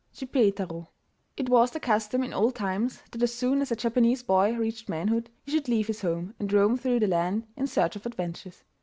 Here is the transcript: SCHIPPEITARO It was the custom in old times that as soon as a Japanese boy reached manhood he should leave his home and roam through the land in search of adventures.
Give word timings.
SCHIPPEITARO 0.13 0.87
It 1.37 1.47
was 1.47 1.69
the 1.69 1.79
custom 1.79 2.23
in 2.23 2.33
old 2.33 2.55
times 2.55 3.03
that 3.11 3.21
as 3.21 3.35
soon 3.35 3.61
as 3.61 3.71
a 3.71 3.75
Japanese 3.75 4.23
boy 4.23 4.55
reached 4.55 4.89
manhood 4.89 5.29
he 5.45 5.51
should 5.51 5.67
leave 5.69 5.85
his 5.85 6.01
home 6.01 6.33
and 6.39 6.51
roam 6.51 6.75
through 6.75 7.01
the 7.01 7.07
land 7.07 7.45
in 7.55 7.67
search 7.67 7.95
of 7.95 8.07
adventures. 8.07 8.63